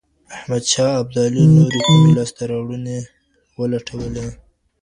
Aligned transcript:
احمد 0.35 0.63
شاه 0.71 0.91
ابدالي 1.03 1.43
نورې 1.55 1.79
کومې 1.87 2.11
سيمي 2.33 2.97
ولټولې؟ 3.59 4.27